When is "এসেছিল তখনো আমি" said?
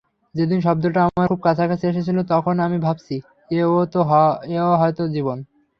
1.87-2.77